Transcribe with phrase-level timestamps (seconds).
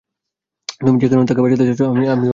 [0.79, 2.29] তুমি যে কারণে তাকে বাঁচাতে যাচ্ছো, আমিও সেই কারণেই এসেছি।